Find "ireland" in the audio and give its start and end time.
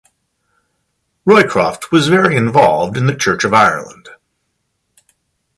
3.53-4.09